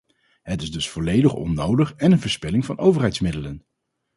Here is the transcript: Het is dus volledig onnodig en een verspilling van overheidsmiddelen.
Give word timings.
Het 0.43 0.61
is 0.61 0.71
dus 0.71 0.89
volledig 0.89 1.33
onnodig 1.33 1.93
en 1.93 2.11
een 2.11 2.19
verspilling 2.19 2.65
van 2.65 2.77
overheidsmiddelen. 2.77 3.65